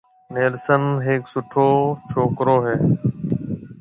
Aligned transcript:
نيلسن 0.33 0.83
ھيَََڪ 1.05 1.23
سُٺو 1.33 1.69
ڇوڪرو 2.09 2.57
ھيََََ 2.67 2.75